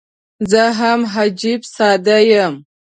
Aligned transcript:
زه 0.51 0.63
هم 0.79 0.99
عجيب 1.17 1.61
ساده 1.75 2.17
یم. 2.31 2.53